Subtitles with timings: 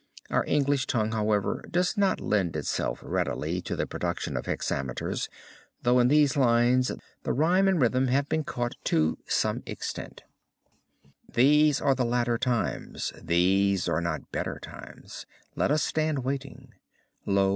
[0.31, 5.29] Our English tongue, however, does not lend itself readily to the production of hexameters,
[5.83, 10.23] though in these lines the rhyme and rhythm has been caught to some extent:
[11.31, 16.73] "These are the latter times, these are not better times; Let us stand waiting;
[17.27, 17.49] Lo!